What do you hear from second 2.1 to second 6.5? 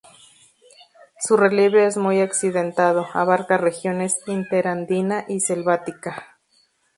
accidentado, abarca regiones interandina y selvática.